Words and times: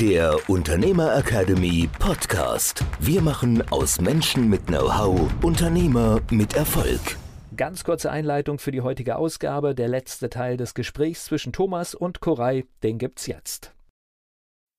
der 0.00 0.38
Unternehmer 0.50 1.16
Academy 1.16 1.88
Podcast. 1.98 2.84
Wir 3.00 3.22
machen 3.22 3.66
aus 3.70 3.98
Menschen 3.98 4.50
mit 4.50 4.66
Know-how 4.66 5.32
Unternehmer 5.42 6.20
mit 6.30 6.54
Erfolg. 6.54 7.00
Ganz 7.56 7.82
kurze 7.82 8.10
Einleitung 8.10 8.58
für 8.58 8.72
die 8.72 8.82
heutige 8.82 9.16
Ausgabe. 9.16 9.74
Der 9.74 9.88
letzte 9.88 10.28
Teil 10.28 10.58
des 10.58 10.74
Gesprächs 10.74 11.24
zwischen 11.24 11.54
Thomas 11.54 11.94
und 11.94 12.20
Koray, 12.20 12.66
den 12.82 12.98
gibt's 12.98 13.26
jetzt. 13.26 13.72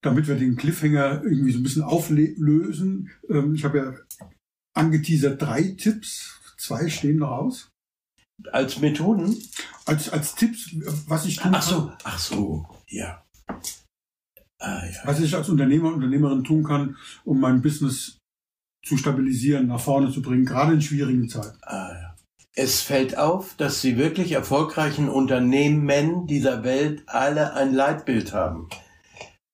Damit 0.03 0.27
wir 0.27 0.35
den 0.35 0.55
Cliffhanger 0.55 1.23
irgendwie 1.23 1.51
so 1.51 1.59
ein 1.59 1.63
bisschen 1.63 1.83
auflösen, 1.83 3.09
ähm, 3.27 3.55
ich 3.55 3.65
habe 3.65 3.77
ja 3.79 3.93
angeteasert 4.75 5.41
drei 5.41 5.63
Tipps, 5.63 6.39
zwei 6.57 6.89
stehen 6.89 7.17
noch 7.17 7.31
aus. 7.31 7.71
Als 8.51 8.79
Methoden? 8.79 9.35
Als, 9.85 10.09
als 10.09 10.35
Tipps, 10.35 10.75
was 11.07 11.25
ich 11.25 11.37
tun 11.37 11.55
ach 11.55 11.63
so, 11.63 11.75
kann. 11.87 11.97
Ach 12.03 12.19
so, 12.19 12.67
ja. 12.87 13.23
Ah, 14.59 14.83
ja. 14.85 14.99
Was 15.05 15.19
ich 15.19 15.35
als 15.35 15.49
Unternehmer, 15.49 15.93
Unternehmerin 15.93 16.43
tun 16.43 16.63
kann, 16.63 16.97
um 17.23 17.39
mein 17.39 17.61
Business 17.61 18.17
zu 18.83 18.97
stabilisieren, 18.97 19.67
nach 19.67 19.79
vorne 19.79 20.11
zu 20.11 20.21
bringen, 20.21 20.45
gerade 20.45 20.73
in 20.73 20.81
schwierigen 20.81 21.29
Zeiten. 21.29 21.57
Ah, 21.61 21.91
ja. 21.93 22.15
Es 22.55 22.81
fällt 22.81 23.17
auf, 23.17 23.53
dass 23.55 23.81
die 23.81 23.97
wirklich 23.97 24.31
erfolgreichen 24.31 25.09
Unternehmen 25.09 26.25
dieser 26.25 26.63
Welt 26.63 27.03
alle 27.05 27.53
ein 27.53 27.73
Leitbild 27.73 28.33
haben. 28.33 28.67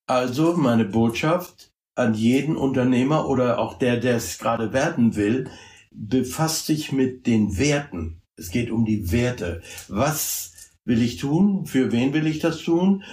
Also 0.06 0.56
meine 0.56 0.86
Botschaft 0.86 1.70
an 1.96 2.14
jeden 2.14 2.56
Unternehmer 2.56 3.28
oder 3.28 3.58
auch 3.58 3.78
der, 3.78 3.98
der 3.98 4.16
es 4.16 4.38
gerade 4.38 4.72
werden 4.72 5.16
will, 5.16 5.50
befasst 5.90 6.66
sich 6.66 6.92
mit 6.92 7.26
den 7.26 7.58
Werten. 7.58 8.22
Es 8.36 8.50
geht 8.50 8.70
um 8.70 8.84
die 8.84 9.12
Werte. 9.12 9.62
Was 9.88 10.72
will 10.84 11.02
ich 11.02 11.18
tun? 11.18 11.66
Für 11.66 11.92
wen 11.92 12.12
will 12.12 12.26
ich 12.26 12.38
das 12.40 12.62
tun? 12.62 13.04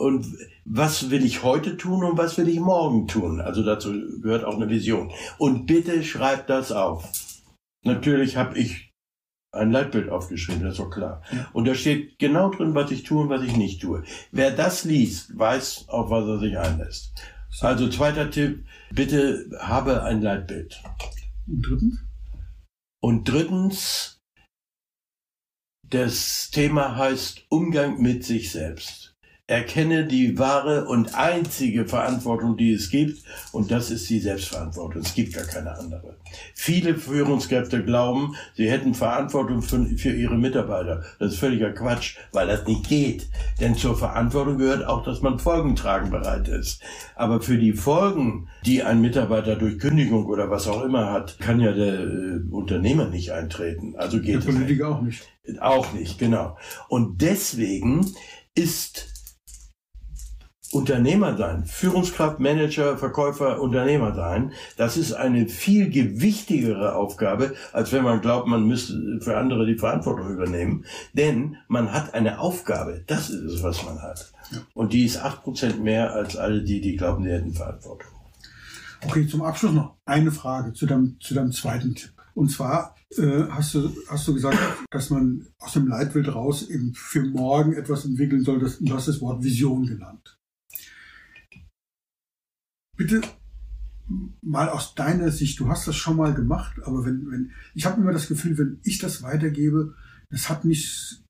Und 0.00 0.26
was 0.64 1.10
will 1.10 1.24
ich 1.24 1.42
heute 1.42 1.76
tun 1.76 2.04
und 2.04 2.16
was 2.16 2.38
will 2.38 2.48
ich 2.48 2.58
morgen 2.58 3.06
tun. 3.06 3.40
Also 3.40 3.62
dazu 3.62 3.92
gehört 4.20 4.44
auch 4.44 4.56
eine 4.56 4.70
Vision. 4.70 5.12
Und 5.38 5.66
bitte 5.66 6.02
schreibt 6.02 6.48
das 6.48 6.72
auf. 6.72 7.06
Natürlich 7.84 8.36
habe 8.36 8.58
ich 8.58 8.92
ein 9.52 9.72
Leitbild 9.72 10.08
aufgeschrieben, 10.08 10.62
das 10.62 10.72
ist 10.72 10.80
doch 10.80 10.90
klar. 10.90 11.22
Und 11.52 11.66
da 11.66 11.74
steht 11.74 12.18
genau 12.18 12.50
drin, 12.50 12.74
was 12.74 12.90
ich 12.90 13.02
tue 13.02 13.22
und 13.22 13.28
was 13.28 13.42
ich 13.42 13.56
nicht 13.56 13.82
tue. 13.82 14.02
Wer 14.32 14.52
das 14.52 14.84
liest, 14.84 15.36
weiß, 15.38 15.88
auf 15.88 16.10
was 16.10 16.26
er 16.26 16.38
sich 16.38 16.56
einlässt. 16.56 17.12
Also 17.60 17.88
zweiter 17.88 18.30
Tipp, 18.30 18.64
bitte 18.92 19.50
habe 19.58 20.02
ein 20.04 20.22
Leitbild. 20.22 20.80
Und 21.46 21.62
drittens? 21.62 21.98
Und 23.02 23.28
drittens, 23.28 24.20
das 25.88 26.50
Thema 26.52 26.96
heißt 26.96 27.46
Umgang 27.48 28.00
mit 28.00 28.24
sich 28.24 28.52
selbst 28.52 29.09
erkenne 29.50 30.06
die 30.06 30.38
wahre 30.38 30.84
und 30.84 31.16
einzige 31.16 31.84
Verantwortung, 31.84 32.56
die 32.56 32.72
es 32.72 32.88
gibt, 32.88 33.24
und 33.50 33.72
das 33.72 33.90
ist 33.90 34.08
die 34.08 34.20
Selbstverantwortung. 34.20 35.02
Es 35.02 35.12
gibt 35.12 35.34
gar 35.34 35.44
keine 35.44 35.76
andere. 35.76 36.16
Viele 36.54 36.94
Führungskräfte 36.94 37.84
glauben, 37.84 38.36
sie 38.54 38.70
hätten 38.70 38.94
Verantwortung 38.94 39.60
für, 39.60 39.84
für, 39.96 40.12
ihre 40.12 40.38
Mitarbeiter. 40.38 41.02
Das 41.18 41.32
ist 41.32 41.40
völliger 41.40 41.72
Quatsch, 41.72 42.16
weil 42.30 42.46
das 42.46 42.64
nicht 42.68 42.88
geht. 42.88 43.28
Denn 43.58 43.74
zur 43.74 43.98
Verantwortung 43.98 44.58
gehört 44.58 44.86
auch, 44.86 45.02
dass 45.02 45.20
man 45.20 45.40
Folgen 45.40 45.74
tragen 45.74 46.10
bereit 46.10 46.46
ist. 46.46 46.80
Aber 47.16 47.40
für 47.40 47.58
die 47.58 47.72
Folgen, 47.72 48.48
die 48.64 48.84
ein 48.84 49.00
Mitarbeiter 49.00 49.56
durch 49.56 49.80
Kündigung 49.80 50.26
oder 50.26 50.48
was 50.48 50.68
auch 50.68 50.84
immer 50.84 51.10
hat, 51.10 51.40
kann 51.40 51.58
ja 51.58 51.72
der 51.72 51.98
äh, 51.98 52.40
Unternehmer 52.50 53.06
nicht 53.06 53.32
eintreten. 53.32 53.96
Also 53.96 54.20
geht 54.20 54.46
der 54.46 54.52
Politiker 54.52 54.90
auch 54.90 55.02
nicht. 55.02 55.22
Auch 55.58 55.92
nicht, 55.92 56.20
genau. 56.20 56.56
Und 56.88 57.20
deswegen 57.20 58.06
ist 58.54 59.19
Unternehmer 60.72 61.36
sein, 61.36 61.64
Führungskraft, 61.66 62.38
Manager, 62.38 62.96
Verkäufer, 62.96 63.60
Unternehmer 63.60 64.14
sein, 64.14 64.52
das 64.76 64.96
ist 64.96 65.12
eine 65.12 65.48
viel 65.48 65.90
gewichtigere 65.90 66.94
Aufgabe, 66.94 67.54
als 67.72 67.92
wenn 67.92 68.04
man 68.04 68.20
glaubt, 68.20 68.46
man 68.46 68.68
müsste 68.68 69.18
für 69.20 69.36
andere 69.36 69.66
die 69.66 69.74
Verantwortung 69.74 70.30
übernehmen. 70.30 70.84
Denn 71.12 71.56
man 71.66 71.92
hat 71.92 72.14
eine 72.14 72.38
Aufgabe, 72.38 73.02
das 73.08 73.30
ist 73.30 73.42
es, 73.42 73.62
was 73.64 73.84
man 73.84 74.00
hat. 74.00 74.32
Und 74.72 74.92
die 74.92 75.04
ist 75.04 75.18
acht 75.18 75.42
Prozent 75.42 75.82
mehr 75.82 76.12
als 76.12 76.36
alle 76.36 76.62
die, 76.62 76.80
die 76.80 76.96
glauben, 76.96 77.24
sie 77.24 77.30
hätten 77.30 77.52
Verantwortung. 77.52 78.12
Okay, 79.04 79.26
zum 79.26 79.42
Abschluss 79.42 79.72
noch 79.72 79.96
eine 80.04 80.30
Frage 80.30 80.72
zu 80.72 80.86
deinem, 80.86 81.16
zu 81.20 81.34
deinem 81.34 81.50
zweiten 81.50 81.96
Tipp. 81.96 82.12
Und 82.34 82.48
zwar 82.48 82.94
äh, 83.16 83.42
hast, 83.50 83.74
du, 83.74 83.90
hast 84.08 84.28
du 84.28 84.34
gesagt, 84.34 84.58
dass 84.90 85.10
man 85.10 85.48
aus 85.58 85.72
dem 85.72 85.88
Leitbild 85.88 86.32
raus 86.32 86.68
eben 86.68 86.92
für 86.94 87.22
morgen 87.22 87.72
etwas 87.72 88.04
entwickeln 88.04 88.44
soll. 88.44 88.60
Das, 88.60 88.78
du 88.78 88.94
hast 88.94 89.08
das 89.08 89.20
Wort 89.20 89.42
Vision 89.42 89.84
genannt 89.84 90.36
bitte 93.00 93.22
mal 94.42 94.68
aus 94.68 94.94
deiner 94.94 95.30
Sicht, 95.30 95.58
du 95.58 95.68
hast 95.68 95.88
das 95.88 95.96
schon 95.96 96.18
mal 96.18 96.34
gemacht, 96.34 96.76
aber 96.84 97.06
wenn, 97.06 97.30
wenn 97.30 97.50
ich 97.74 97.86
habe 97.86 97.98
immer 98.02 98.12
das 98.12 98.28
Gefühl, 98.28 98.58
wenn 98.58 98.78
ich 98.82 98.98
das 98.98 99.22
weitergebe, 99.22 99.94
das 100.28 100.50
hat 100.50 100.66
nicht 100.66 101.22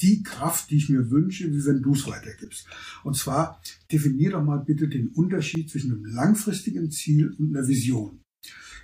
die 0.00 0.22
Kraft, 0.22 0.70
die 0.70 0.76
ich 0.76 0.88
mir 0.88 1.10
wünsche, 1.10 1.50
wie 1.52 1.64
wenn 1.64 1.82
du 1.82 1.92
es 1.94 2.06
weitergibst. 2.06 2.68
Und 3.02 3.16
zwar 3.16 3.60
definier 3.90 4.30
doch 4.30 4.44
mal 4.44 4.58
bitte 4.58 4.88
den 4.88 5.08
Unterschied 5.08 5.70
zwischen 5.70 5.92
einem 5.92 6.04
langfristigen 6.04 6.92
Ziel 6.92 7.34
und 7.36 7.56
einer 7.56 7.66
Vision. 7.66 8.20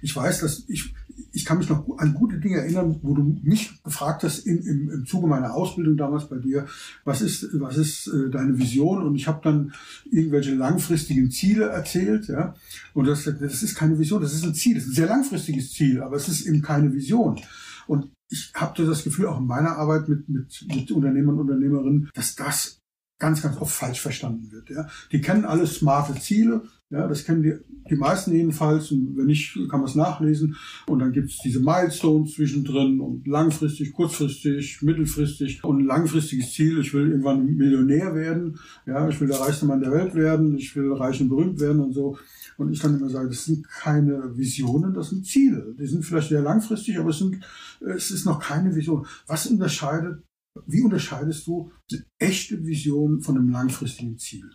Ich 0.02 0.14
weiß, 0.14 0.40
dass 0.40 0.64
ich, 0.68 0.92
ich 1.32 1.44
kann 1.44 1.58
mich 1.58 1.68
noch 1.68 1.86
an 1.98 2.14
gute 2.14 2.38
Dinge 2.38 2.58
erinnern, 2.58 2.98
wo 3.02 3.14
du 3.14 3.38
mich 3.42 3.82
gefragt 3.82 4.22
hast 4.22 4.40
in, 4.40 4.58
im, 4.62 4.90
im 4.90 5.06
Zuge 5.06 5.26
meiner 5.26 5.54
Ausbildung 5.54 5.96
damals 5.96 6.28
bei 6.28 6.38
dir, 6.38 6.66
was 7.04 7.22
ist, 7.22 7.48
was 7.54 7.76
ist 7.76 8.08
äh, 8.08 8.30
deine 8.30 8.58
Vision? 8.58 9.02
Und 9.02 9.14
ich 9.16 9.26
habe 9.26 9.40
dann 9.42 9.72
irgendwelche 10.10 10.54
langfristigen 10.54 11.30
Ziele 11.30 11.66
erzählt, 11.66 12.28
ja. 12.28 12.54
Und 12.94 13.06
das, 13.06 13.24
das 13.24 13.62
ist 13.62 13.74
keine 13.74 13.98
Vision, 13.98 14.22
das 14.22 14.34
ist 14.34 14.44
ein 14.44 14.54
Ziel, 14.54 14.74
das 14.74 14.84
ist 14.84 14.90
ein 14.90 14.94
sehr 14.94 15.06
langfristiges 15.06 15.72
Ziel, 15.72 16.02
aber 16.02 16.16
es 16.16 16.28
ist 16.28 16.46
eben 16.46 16.62
keine 16.62 16.92
Vision. 16.92 17.40
Und 17.86 18.10
ich 18.30 18.52
habe 18.54 18.84
das 18.84 19.04
Gefühl, 19.04 19.26
auch 19.26 19.38
in 19.38 19.46
meiner 19.46 19.76
Arbeit 19.76 20.08
mit, 20.08 20.28
mit, 20.28 20.66
mit 20.68 20.90
Unternehmern 20.90 21.36
und 21.36 21.48
Unternehmerinnen, 21.48 22.10
dass 22.14 22.36
das 22.36 22.77
ganz, 23.18 23.42
ganz 23.42 23.56
oft 23.58 23.74
falsch 23.74 24.00
verstanden 24.00 24.50
wird. 24.52 24.70
Ja. 24.70 24.88
Die 25.12 25.20
kennen 25.20 25.44
alle 25.44 25.66
smarte 25.66 26.14
Ziele, 26.20 26.62
ja, 26.90 27.06
das 27.06 27.24
kennen 27.24 27.42
die, 27.42 27.52
die 27.90 27.96
meisten 27.96 28.32
jedenfalls. 28.32 28.90
Und 28.92 29.14
wenn 29.16 29.26
nicht, 29.26 29.54
kann 29.68 29.80
man 29.80 29.88
es 29.88 29.94
nachlesen. 29.94 30.56
Und 30.86 31.00
dann 31.00 31.12
gibt 31.12 31.28
es 31.30 31.38
diese 31.44 31.60
Milestones 31.60 32.32
zwischendrin 32.32 33.00
und 33.00 33.26
langfristig, 33.26 33.92
kurzfristig, 33.92 34.80
mittelfristig 34.80 35.62
und 35.64 35.84
langfristiges 35.84 36.54
Ziel. 36.54 36.78
Ich 36.80 36.94
will 36.94 37.10
irgendwann 37.10 37.44
Millionär 37.44 38.14
werden. 38.14 38.58
Ja, 38.86 39.06
ich 39.06 39.20
will 39.20 39.28
der 39.28 39.40
reichste 39.40 39.66
Mann 39.66 39.80
der 39.80 39.92
Welt 39.92 40.14
werden. 40.14 40.56
Ich 40.56 40.74
will 40.76 40.90
reich 40.94 41.20
und 41.20 41.28
berühmt 41.28 41.60
werden 41.60 41.80
und 41.80 41.92
so. 41.92 42.16
Und 42.56 42.72
ich 42.72 42.80
dann 42.80 42.98
immer 42.98 43.10
sage, 43.10 43.28
das 43.28 43.44
sind 43.44 43.68
keine 43.68 44.36
Visionen, 44.36 44.94
das 44.94 45.10
sind 45.10 45.26
Ziele. 45.26 45.74
Die 45.78 45.86
sind 45.86 46.04
vielleicht 46.04 46.30
sehr 46.30 46.40
langfristig, 46.40 46.98
aber 46.98 47.10
es 47.10 47.18
sind, 47.18 47.38
es 47.80 48.10
ist 48.10 48.24
noch 48.24 48.40
keine 48.40 48.74
Vision. 48.74 49.06
Was 49.26 49.46
unterscheidet, 49.46 50.22
wie 50.66 50.82
unterscheidest 50.82 51.46
du 51.46 51.70
eine 51.90 52.04
echte 52.18 52.64
Vision 52.64 53.20
von 53.20 53.36
einem 53.36 53.50
langfristigen 53.50 54.18
Ziel? 54.18 54.48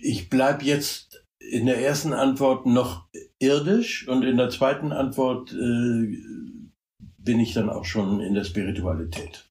Ich 0.00 0.28
bleibe 0.28 0.64
jetzt 0.64 1.24
in 1.38 1.66
der 1.66 1.84
ersten 1.84 2.12
Antwort 2.12 2.66
noch 2.66 3.08
irdisch 3.38 4.06
und 4.08 4.22
in 4.22 4.36
der 4.36 4.50
zweiten 4.50 4.92
Antwort 4.92 5.52
äh, 5.52 6.16
bin 7.18 7.40
ich 7.40 7.54
dann 7.54 7.70
auch 7.70 7.84
schon 7.84 8.20
in 8.20 8.34
der 8.34 8.44
Spiritualität. 8.44 9.50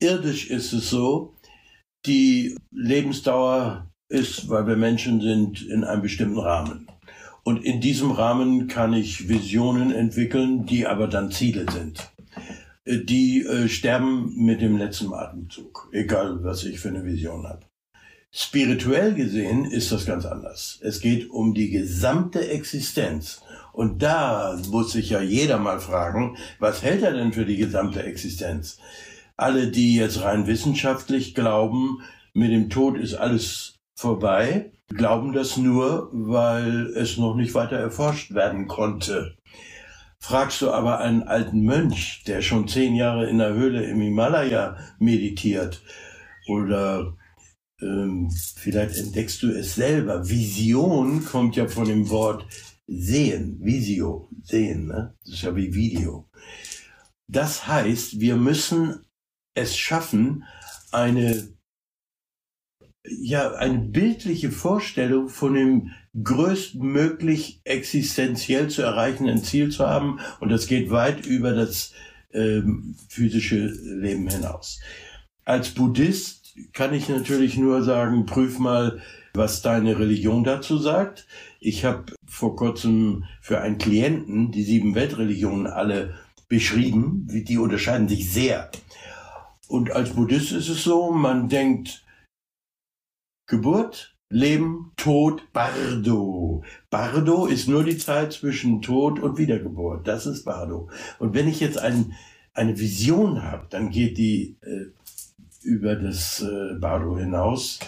Irdisch 0.00 0.50
ist 0.50 0.72
es 0.72 0.90
so, 0.90 1.34
die 2.06 2.56
Lebensdauer 2.70 3.90
ist, 4.08 4.48
weil 4.48 4.66
wir 4.66 4.76
Menschen 4.76 5.20
sind, 5.20 5.62
in 5.62 5.84
einem 5.84 6.02
bestimmten 6.02 6.38
Rahmen. 6.38 6.88
Und 7.44 7.64
in 7.64 7.80
diesem 7.80 8.10
Rahmen 8.10 8.68
kann 8.68 8.92
ich 8.92 9.28
Visionen 9.28 9.90
entwickeln, 9.90 10.66
die 10.66 10.86
aber 10.86 11.08
dann 11.08 11.30
Ziele 11.30 11.66
sind. 11.70 12.10
Die 12.90 13.44
äh, 13.44 13.68
sterben 13.68 14.32
mit 14.34 14.62
dem 14.62 14.78
letzten 14.78 15.12
Atemzug, 15.12 15.90
egal 15.92 16.42
was 16.42 16.64
ich 16.64 16.80
für 16.80 16.88
eine 16.88 17.04
Vision 17.04 17.46
habe. 17.46 17.60
Spirituell 18.30 19.14
gesehen 19.14 19.66
ist 19.66 19.92
das 19.92 20.06
ganz 20.06 20.24
anders. 20.24 20.78
Es 20.82 21.00
geht 21.00 21.28
um 21.28 21.52
die 21.52 21.68
gesamte 21.68 22.48
Existenz. 22.48 23.42
Und 23.74 24.02
da 24.02 24.58
muss 24.70 24.92
sich 24.92 25.10
ja 25.10 25.20
jeder 25.20 25.58
mal 25.58 25.80
fragen, 25.80 26.38
was 26.58 26.82
hält 26.82 27.02
er 27.02 27.12
denn 27.12 27.34
für 27.34 27.44
die 27.44 27.58
gesamte 27.58 28.02
Existenz? 28.02 28.78
Alle, 29.36 29.68
die 29.68 29.94
jetzt 29.94 30.22
rein 30.22 30.46
wissenschaftlich 30.46 31.34
glauben, 31.34 32.00
mit 32.32 32.52
dem 32.52 32.70
Tod 32.70 32.96
ist 32.96 33.14
alles 33.14 33.74
vorbei, 33.94 34.72
glauben 34.88 35.34
das 35.34 35.58
nur, 35.58 36.08
weil 36.12 36.86
es 36.96 37.18
noch 37.18 37.34
nicht 37.34 37.52
weiter 37.52 37.76
erforscht 37.76 38.32
werden 38.32 38.66
konnte. 38.66 39.36
Fragst 40.20 40.60
du 40.62 40.70
aber 40.70 40.98
einen 41.00 41.22
alten 41.22 41.62
Mönch, 41.62 42.24
der 42.26 42.42
schon 42.42 42.68
zehn 42.68 42.94
Jahre 42.94 43.28
in 43.28 43.38
der 43.38 43.54
Höhle 43.54 43.84
im 43.84 44.00
Himalaya 44.00 44.76
meditiert, 44.98 45.82
oder 46.48 47.16
ähm, 47.80 48.30
vielleicht 48.56 48.96
entdeckst 48.96 49.42
du 49.42 49.50
es 49.50 49.74
selber. 49.74 50.28
Vision 50.28 51.24
kommt 51.24 51.56
ja 51.56 51.68
von 51.68 51.86
dem 51.86 52.08
Wort 52.10 52.46
sehen, 52.86 53.58
Visio, 53.62 54.28
sehen, 54.42 54.86
ne? 54.86 55.14
Das 55.24 55.34
ist 55.34 55.42
ja 55.42 55.54
wie 55.54 55.74
Video. 55.74 56.28
Das 57.28 57.66
heißt, 57.66 58.20
wir 58.20 58.36
müssen 58.36 59.04
es 59.54 59.76
schaffen, 59.76 60.44
eine 60.90 61.48
ja, 63.20 63.52
eine 63.52 63.78
bildliche 63.78 64.50
Vorstellung 64.50 65.28
von 65.28 65.54
dem 65.54 65.90
größtmöglich 66.22 67.60
existenziell 67.64 68.68
zu 68.68 68.82
erreichenden 68.82 69.42
Ziel 69.42 69.70
zu 69.70 69.86
haben. 69.86 70.20
Und 70.40 70.50
das 70.50 70.66
geht 70.66 70.90
weit 70.90 71.26
über 71.26 71.52
das 71.52 71.92
ähm, 72.32 72.96
physische 73.08 73.66
Leben 73.66 74.28
hinaus. 74.28 74.80
Als 75.44 75.70
Buddhist 75.70 76.54
kann 76.72 76.92
ich 76.92 77.08
natürlich 77.08 77.56
nur 77.56 77.82
sagen, 77.82 78.26
prüf 78.26 78.58
mal, 78.58 79.00
was 79.34 79.62
deine 79.62 79.98
Religion 79.98 80.44
dazu 80.44 80.78
sagt. 80.78 81.26
Ich 81.60 81.84
habe 81.84 82.12
vor 82.26 82.56
kurzem 82.56 83.24
für 83.40 83.60
einen 83.60 83.78
Klienten 83.78 84.50
die 84.50 84.64
sieben 84.64 84.94
Weltreligionen 84.94 85.66
alle 85.66 86.14
beschrieben. 86.48 87.26
Die 87.30 87.58
unterscheiden 87.58 88.08
sich 88.08 88.30
sehr. 88.30 88.70
Und 89.68 89.92
als 89.92 90.10
Buddhist 90.10 90.52
ist 90.52 90.68
es 90.68 90.82
so, 90.82 91.12
man 91.12 91.48
denkt, 91.48 92.02
Geburt, 93.48 94.14
Leben, 94.28 94.92
Tod, 94.96 95.42
Bardo. 95.54 96.62
Bardo 96.90 97.46
ist 97.46 97.66
nur 97.66 97.82
die 97.82 97.96
Zeit 97.96 98.34
zwischen 98.34 98.82
Tod 98.82 99.18
und 99.20 99.38
Wiedergeburt. 99.38 100.06
Das 100.06 100.26
ist 100.26 100.44
Bardo. 100.44 100.90
Und 101.18 101.32
wenn 101.32 101.48
ich 101.48 101.58
jetzt 101.58 101.78
ein, 101.78 102.12
eine 102.52 102.78
Vision 102.78 103.42
habe, 103.42 103.66
dann 103.70 103.88
geht 103.88 104.18
die 104.18 104.58
äh, 104.60 104.92
über 105.62 105.96
das 105.96 106.42
äh, 106.42 106.74
Bardo 106.78 107.16
hinaus. 107.16 107.78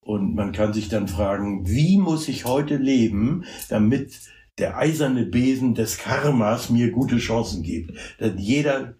Und 0.00 0.36
man 0.36 0.52
kann 0.52 0.72
sich 0.72 0.88
dann 0.88 1.08
fragen, 1.08 1.68
wie 1.68 1.98
muss 1.98 2.28
ich 2.28 2.44
heute 2.44 2.76
leben, 2.76 3.44
damit 3.68 4.20
der 4.58 4.78
eiserne 4.78 5.26
Besen 5.26 5.74
des 5.74 5.98
Karmas 5.98 6.70
mir 6.70 6.92
gute 6.92 7.18
Chancen 7.18 7.64
gibt. 7.64 7.98
Denn 8.20 8.38
jeder 8.38 8.94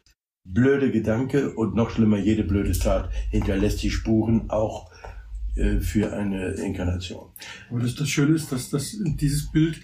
blöde 0.45 0.91
Gedanke 0.91 1.55
und 1.55 1.77
noch 1.77 1.91
schlimmer, 1.91 2.19
jede 2.19 2.43
blöde 2.43 2.77
Tat 2.77 3.11
hinterlässt 3.31 3.85
die 3.85 3.91
Spuren 3.91 4.51
auch 4.51 4.91
für 5.81 6.13
eine 6.13 6.53
Inkarnation. 6.53 7.31
Aber 7.71 7.81
das, 7.81 7.95
das 7.95 8.09
Schöne 8.09 8.35
ist, 8.35 8.51
dass, 8.53 8.71
dass 8.71 8.97
dieses 9.03 9.51
Bild 9.51 9.81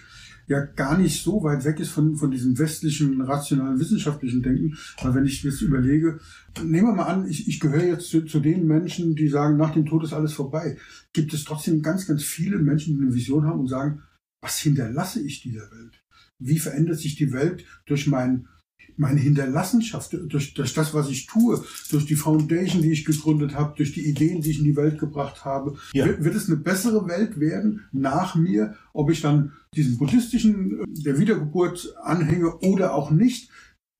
ja 0.48 0.60
gar 0.64 0.98
nicht 0.98 1.22
so 1.22 1.42
weit 1.44 1.64
weg 1.64 1.78
ist 1.78 1.90
von, 1.90 2.16
von 2.16 2.30
diesem 2.30 2.58
westlichen, 2.58 3.20
rationalen, 3.20 3.78
wissenschaftlichen 3.78 4.42
Denken. 4.42 4.76
Weil 5.02 5.14
wenn 5.14 5.26
ich 5.26 5.42
jetzt 5.42 5.60
überlege, 5.60 6.18
nehmen 6.62 6.88
wir 6.88 6.94
mal 6.94 7.04
an, 7.04 7.28
ich, 7.28 7.48
ich 7.48 7.60
gehöre 7.60 7.84
jetzt 7.84 8.08
zu, 8.08 8.24
zu 8.24 8.40
den 8.40 8.66
Menschen, 8.66 9.14
die 9.14 9.28
sagen, 9.28 9.56
nach 9.56 9.72
dem 9.72 9.86
Tod 9.86 10.04
ist 10.04 10.14
alles 10.14 10.32
vorbei. 10.32 10.78
Gibt 11.12 11.34
es 11.34 11.44
trotzdem 11.44 11.82
ganz, 11.82 12.06
ganz 12.06 12.24
viele 12.24 12.58
Menschen, 12.58 12.96
die 12.96 13.02
eine 13.02 13.14
Vision 13.14 13.44
haben 13.44 13.60
und 13.60 13.68
sagen, 13.68 14.02
was 14.40 14.58
hinterlasse 14.58 15.20
ich 15.20 15.42
dieser 15.42 15.70
Welt? 15.70 16.02
Wie 16.38 16.58
verändert 16.58 16.98
sich 16.98 17.16
die 17.16 17.32
Welt 17.32 17.64
durch 17.86 18.06
mein 18.06 18.48
meine 18.98 19.20
Hinterlassenschaft, 19.20 20.16
durch, 20.26 20.54
durch 20.54 20.74
das, 20.74 20.92
was 20.92 21.08
ich 21.08 21.26
tue, 21.26 21.64
durch 21.90 22.04
die 22.04 22.16
Foundation, 22.16 22.82
die 22.82 22.92
ich 22.92 23.04
gegründet 23.04 23.54
habe, 23.54 23.74
durch 23.76 23.92
die 23.92 24.06
Ideen, 24.06 24.42
die 24.42 24.50
ich 24.50 24.58
in 24.58 24.64
die 24.64 24.76
Welt 24.76 24.98
gebracht 24.98 25.44
habe, 25.44 25.76
ja. 25.92 26.04
wird, 26.04 26.24
wird, 26.24 26.34
es 26.34 26.48
eine 26.48 26.56
bessere 26.56 27.08
Welt 27.08 27.38
werden 27.38 27.84
nach 27.92 28.34
mir, 28.34 28.74
ob 28.92 29.10
ich 29.10 29.20
dann 29.20 29.52
diesen 29.74 29.98
buddhistischen, 29.98 30.80
äh, 30.80 31.02
der 31.04 31.18
Wiedergeburt 31.18 31.94
anhänge 32.02 32.56
oder 32.58 32.94
auch 32.94 33.10
nicht. 33.10 33.50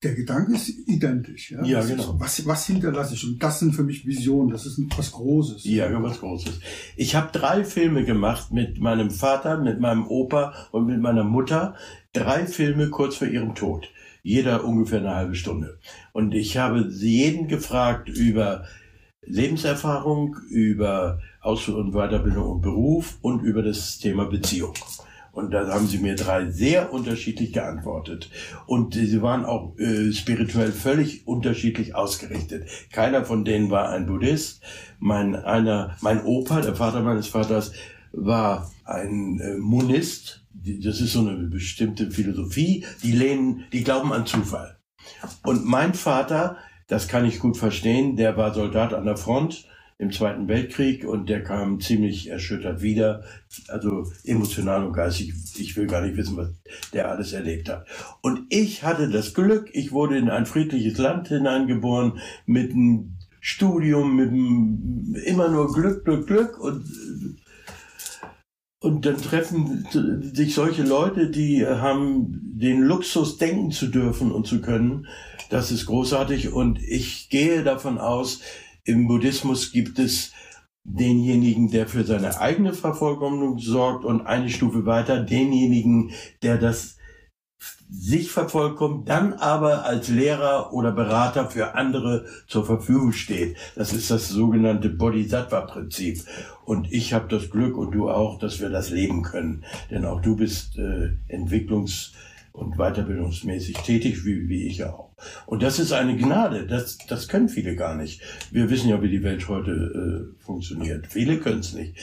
Der 0.03 0.15
Gedanke 0.15 0.53
ist 0.53 0.69
identisch. 0.87 1.51
Ja, 1.51 1.63
ja 1.63 1.83
genau. 1.83 2.15
Was, 2.19 2.45
was 2.45 2.65
hinterlasse 2.65 3.15
ich? 3.15 3.25
Und 3.25 3.43
das 3.43 3.59
sind 3.59 3.75
für 3.75 3.83
mich 3.83 4.05
Visionen. 4.05 4.49
Das 4.49 4.65
ist 4.65 4.79
was 4.95 5.11
Großes. 5.11 5.65
Ja, 5.65 5.91
was 6.01 6.19
Großes. 6.19 6.59
Ich 6.95 7.15
habe 7.15 7.37
drei 7.37 7.65
Filme 7.65 8.05
gemacht 8.05 8.51
mit 8.53 8.79
meinem 8.79 9.11
Vater, 9.11 9.61
mit 9.61 9.81
meinem 9.81 10.07
Opa 10.07 10.53
und 10.71 10.87
mit 10.87 11.01
meiner 11.01 11.25
Mutter. 11.25 11.75
Drei 12.13 12.45
Filme 12.45 12.89
kurz 12.89 13.17
vor 13.17 13.27
ihrem 13.27 13.55
Tod 13.55 13.89
jeder 14.23 14.63
ungefähr 14.63 14.99
eine 14.99 15.15
halbe 15.15 15.35
Stunde. 15.35 15.79
Und 16.13 16.33
ich 16.33 16.57
habe 16.57 16.87
jeden 16.89 17.47
gefragt 17.47 18.09
über 18.09 18.65
Lebenserfahrung, 19.21 20.37
über 20.49 21.19
Aus- 21.41 21.69
und 21.69 21.91
Weiterbildung 21.93 22.49
und 22.49 22.61
Beruf 22.61 23.17
und 23.21 23.41
über 23.43 23.61
das 23.61 23.99
Thema 23.99 24.25
Beziehung. 24.25 24.73
Und 25.31 25.51
da 25.51 25.67
haben 25.67 25.87
sie 25.87 25.99
mir 25.99 26.15
drei 26.15 26.49
sehr 26.49 26.91
unterschiedlich 26.91 27.53
geantwortet. 27.53 28.29
Und 28.65 28.95
sie 28.95 29.21
waren 29.21 29.45
auch 29.45 29.77
äh, 29.77 30.11
spirituell 30.11 30.71
völlig 30.71 31.27
unterschiedlich 31.27 31.95
ausgerichtet. 31.95 32.67
Keiner 32.91 33.23
von 33.23 33.45
denen 33.45 33.69
war 33.69 33.89
ein 33.89 34.07
Buddhist. 34.07 34.61
Mein, 34.99 35.35
einer, 35.35 35.95
mein 36.01 36.25
Opa, 36.25 36.61
der 36.61 36.75
Vater 36.75 37.01
meines 37.03 37.27
Vaters, 37.27 37.71
war 38.11 38.71
ein 38.85 39.39
äh, 39.39 39.57
Monist, 39.57 40.45
das 40.53 41.01
ist 41.01 41.13
so 41.13 41.21
eine 41.21 41.47
bestimmte 41.47 42.11
Philosophie, 42.11 42.85
die 43.03 43.11
lehnen, 43.11 43.65
die 43.71 43.83
glauben 43.83 44.11
an 44.13 44.25
Zufall. 44.25 44.77
Und 45.43 45.65
mein 45.65 45.93
Vater, 45.93 46.57
das 46.87 47.07
kann 47.07 47.25
ich 47.25 47.39
gut 47.39 47.57
verstehen, 47.57 48.15
der 48.15 48.37
war 48.37 48.53
Soldat 48.53 48.93
an 48.93 49.05
der 49.05 49.17
Front 49.17 49.65
im 49.99 50.11
Zweiten 50.13 50.47
Weltkrieg 50.47 51.05
und 51.05 51.27
der 51.29 51.43
kam 51.43 51.81
ziemlich 51.81 52.29
erschüttert 52.29 52.81
wieder, 52.81 53.23
also 53.67 54.09
emotional 54.23 54.85
und 54.85 54.93
geistig. 54.93 55.33
Ich 55.57 55.75
will 55.75 55.87
gar 55.87 56.01
nicht 56.01 56.15
wissen, 56.15 56.37
was 56.37 56.49
der 56.93 57.11
alles 57.11 57.33
erlebt 57.33 57.67
hat. 57.67 57.85
Und 58.21 58.45
ich 58.49 58.83
hatte 58.83 59.09
das 59.09 59.33
Glück, 59.33 59.69
ich 59.73 59.91
wurde 59.91 60.17
in 60.17 60.29
ein 60.29 60.45
friedliches 60.45 60.97
Land 60.97 61.27
hineingeboren 61.27 62.19
mit 62.45 62.71
einem 62.71 63.17
Studium, 63.41 64.15
mit 64.15 64.29
einem, 64.29 65.15
immer 65.25 65.49
nur 65.49 65.73
Glück, 65.73 66.05
Glück, 66.05 66.27
Glück 66.27 66.59
und 66.59 66.85
und 68.81 69.05
dann 69.05 69.17
treffen 69.17 69.85
sich 70.33 70.53
solche 70.53 70.83
Leute, 70.83 71.29
die 71.29 71.65
haben 71.65 72.39
den 72.53 72.81
Luxus, 72.81 73.37
denken 73.37 73.71
zu 73.71 73.87
dürfen 73.87 74.31
und 74.31 74.47
zu 74.47 74.61
können. 74.61 75.07
Das 75.49 75.71
ist 75.71 75.85
großartig. 75.85 76.53
Und 76.53 76.81
ich 76.81 77.29
gehe 77.29 77.63
davon 77.63 77.97
aus, 77.97 78.39
im 78.85 79.07
Buddhismus 79.07 79.73
gibt 79.73 79.99
es 79.99 80.31
denjenigen, 80.85 81.69
der 81.71 81.87
für 81.87 82.05
seine 82.05 82.39
eigene 82.39 82.73
Vervollkommnung 82.73 83.59
sorgt 83.59 84.05
und 84.05 84.25
eine 84.25 84.49
Stufe 84.49 84.85
weiter 84.85 85.21
denjenigen, 85.21 86.11
der 86.41 86.57
das 86.57 86.98
sich 87.89 88.31
vervollkommt, 88.31 89.09
dann 89.09 89.33
aber 89.33 89.85
als 89.85 90.09
Lehrer 90.09 90.73
oder 90.73 90.91
Berater 90.91 91.49
für 91.49 91.75
andere 91.75 92.25
zur 92.47 92.65
Verfügung 92.65 93.13
steht. 93.13 93.57
Das 93.75 93.93
ist 93.93 94.11
das 94.11 94.29
sogenannte 94.29 94.89
Bodhisattva-Prinzip. 94.89 96.23
Und 96.65 96.91
ich 96.91 97.13
habe 97.13 97.27
das 97.27 97.49
Glück 97.49 97.77
und 97.77 97.91
du 97.91 98.09
auch, 98.09 98.37
dass 98.37 98.59
wir 98.59 98.69
das 98.69 98.91
leben 98.91 99.23
können. 99.23 99.65
Denn 99.89 100.05
auch 100.05 100.21
du 100.21 100.35
bist 100.35 100.77
äh, 100.77 101.15
entwicklungs- 101.27 102.11
und 102.51 102.77
weiterbildungsmäßig 102.77 103.77
tätig, 103.77 104.25
wie, 104.25 104.49
wie 104.49 104.67
ich 104.67 104.83
auch. 104.83 105.11
Und 105.45 105.63
das 105.63 105.79
ist 105.79 105.91
eine 105.91 106.15
Gnade. 106.15 106.67
Das, 106.67 106.97
das 107.07 107.27
können 107.27 107.49
viele 107.49 107.75
gar 107.75 107.95
nicht. 107.95 108.21
Wir 108.51 108.69
wissen 108.69 108.89
ja, 108.89 109.01
wie 109.01 109.09
die 109.09 109.23
Welt 109.23 109.47
heute 109.47 109.71
äh, 109.71 110.43
funktioniert. 110.43 111.07
Viele 111.07 111.39
können 111.39 111.59
es 111.59 111.73
nicht. 111.73 111.95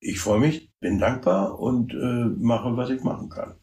Ich 0.00 0.18
freue 0.18 0.40
mich, 0.40 0.70
bin 0.80 0.98
dankbar 0.98 1.58
und 1.58 1.92
äh, 1.92 2.24
mache, 2.38 2.76
was 2.76 2.90
ich 2.90 3.02
machen 3.02 3.28
kann. 3.28 3.54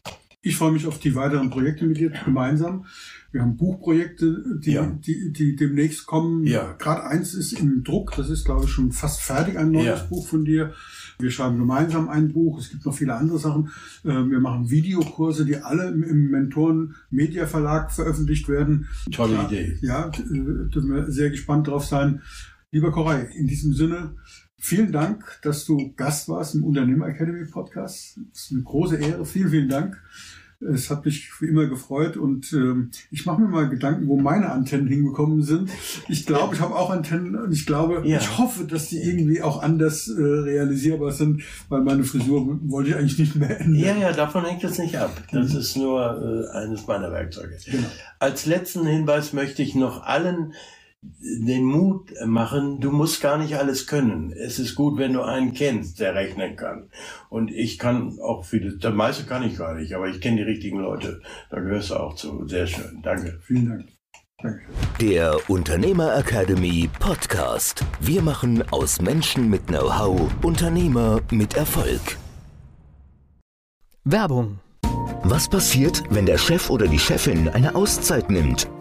Ich 0.46 0.58
freue 0.58 0.70
mich 0.70 0.86
auf 0.86 1.00
die 1.00 1.16
weiteren 1.16 1.50
Projekte 1.50 1.86
mit 1.86 1.98
dir 1.98 2.10
gemeinsam. 2.24 2.84
Wir 3.32 3.42
haben 3.42 3.56
Buchprojekte, 3.56 4.60
die, 4.60 4.74
ja. 4.74 4.86
die, 4.86 5.32
die 5.32 5.56
demnächst 5.56 6.06
kommen. 6.06 6.46
Ja. 6.46 6.72
Gerade 6.78 7.02
eins 7.02 7.34
ist 7.34 7.54
im 7.54 7.82
Druck, 7.82 8.14
das 8.14 8.30
ist, 8.30 8.44
glaube 8.44 8.64
ich, 8.64 8.70
schon 8.70 8.92
fast 8.92 9.22
fertig, 9.22 9.58
ein 9.58 9.72
neues 9.72 10.02
ja. 10.02 10.06
Buch 10.08 10.28
von 10.28 10.44
dir. 10.44 10.72
Wir 11.18 11.32
schreiben 11.32 11.58
gemeinsam 11.58 12.08
ein 12.08 12.32
Buch. 12.32 12.60
Es 12.60 12.70
gibt 12.70 12.86
noch 12.86 12.94
viele 12.94 13.14
andere 13.14 13.40
Sachen. 13.40 13.70
Äh, 14.04 14.10
wir 14.10 14.38
machen 14.38 14.70
Videokurse, 14.70 15.44
die 15.44 15.56
alle 15.56 15.88
im 15.88 16.30
Mentoren 16.30 16.94
Media 17.10 17.48
Verlag 17.48 17.90
veröffentlicht 17.90 18.48
werden. 18.48 18.86
Tolle 19.10 19.34
ja, 19.34 19.46
Idee. 19.46 19.78
Ja, 19.82 20.08
äh, 20.10 20.70
dürfen 20.70 20.94
wir 20.94 21.10
sehr 21.10 21.30
gespannt 21.30 21.66
drauf 21.66 21.84
sein. 21.84 22.22
Lieber 22.70 22.92
Koray, 22.92 23.26
in 23.34 23.48
diesem 23.48 23.72
Sinne, 23.72 24.14
Vielen 24.58 24.90
Dank, 24.90 25.38
dass 25.42 25.66
du 25.66 25.92
Gast 25.96 26.28
warst 26.28 26.54
im 26.54 26.64
Unternehmer 26.64 27.06
Academy 27.06 27.44
Podcast. 27.44 28.18
Das 28.32 28.44
ist 28.44 28.52
eine 28.52 28.62
große 28.62 28.96
Ehre. 28.96 29.26
Vielen, 29.26 29.50
vielen 29.50 29.68
Dank. 29.68 30.02
Es 30.58 30.88
hat 30.88 31.04
mich 31.04 31.30
wie 31.40 31.48
immer 31.48 31.66
gefreut 31.66 32.16
und 32.16 32.50
ähm, 32.54 32.90
ich 33.10 33.26
mache 33.26 33.42
mir 33.42 33.48
mal 33.48 33.68
Gedanken, 33.68 34.08
wo 34.08 34.16
meine 34.18 34.50
Antennen 34.50 34.88
hingekommen 34.88 35.42
sind. 35.42 35.68
Ich 36.08 36.24
glaube, 36.24 36.54
ich 36.54 36.62
habe 36.62 36.74
auch 36.74 36.88
Antennen 36.88 37.36
und 37.36 37.52
ich 37.52 37.66
glaube, 37.66 38.08
ja. 38.08 38.16
ich 38.16 38.38
hoffe, 38.38 38.64
dass 38.64 38.88
die 38.88 39.02
irgendwie 39.02 39.42
auch 39.42 39.62
anders 39.62 40.08
äh, 40.08 40.22
realisierbar 40.22 41.12
sind, 41.12 41.42
weil 41.68 41.82
meine 41.82 42.04
Frisur 42.04 42.58
wollte 42.62 42.88
ich 42.88 42.96
eigentlich 42.96 43.18
nicht 43.18 43.36
mehr 43.36 43.60
ändern. 43.60 43.78
Ja, 43.78 43.96
ja, 43.96 44.12
davon 44.12 44.46
hängt 44.46 44.64
es 44.64 44.78
nicht 44.78 44.96
ab. 44.96 45.10
Das 45.30 45.52
mhm. 45.52 45.58
ist 45.58 45.76
nur 45.76 46.48
äh, 46.54 46.56
eines 46.56 46.86
meiner 46.86 47.12
Werkzeuge. 47.12 47.58
Genau. 47.66 47.88
Als 48.18 48.46
letzten 48.46 48.86
Hinweis 48.86 49.34
möchte 49.34 49.62
ich 49.62 49.74
noch 49.74 50.04
allen 50.04 50.54
den 51.02 51.64
Mut 51.64 52.12
machen, 52.24 52.80
du 52.80 52.90
musst 52.90 53.20
gar 53.20 53.38
nicht 53.38 53.56
alles 53.56 53.86
können. 53.86 54.32
Es 54.32 54.58
ist 54.58 54.74
gut, 54.74 54.98
wenn 54.98 55.12
du 55.12 55.22
einen 55.22 55.54
kennst, 55.54 56.00
der 56.00 56.14
rechnen 56.14 56.56
kann. 56.56 56.90
Und 57.28 57.50
ich 57.50 57.78
kann 57.78 58.18
auch 58.20 58.44
vieles, 58.44 58.78
das 58.78 58.94
meiste 58.94 59.24
kann 59.24 59.42
ich 59.42 59.56
gar 59.58 59.74
nicht, 59.74 59.94
aber 59.94 60.08
ich 60.08 60.20
kenne 60.20 60.38
die 60.38 60.42
richtigen 60.42 60.78
Leute. 60.78 61.20
Da 61.50 61.60
gehörst 61.60 61.90
du 61.90 61.96
auch 61.96 62.14
zu. 62.14 62.46
Sehr 62.46 62.66
schön. 62.66 63.00
Danke. 63.02 63.40
Vielen 63.42 63.68
Dank. 63.68 63.86
Der 65.00 65.38
Unternehmer 65.48 66.14
Academy 66.14 66.90
Podcast. 67.00 67.84
Wir 68.00 68.20
machen 68.20 68.62
aus 68.70 69.00
Menschen 69.00 69.48
mit 69.48 69.66
Know-how 69.68 70.30
Unternehmer 70.42 71.20
mit 71.30 71.56
Erfolg. 71.56 72.18
Werbung. 74.04 74.60
Was 75.24 75.48
passiert, 75.48 76.02
wenn 76.10 76.26
der 76.26 76.38
Chef 76.38 76.70
oder 76.70 76.86
die 76.86 76.98
Chefin 76.98 77.48
eine 77.48 77.74
Auszeit 77.74 78.30
nimmt? 78.30 78.68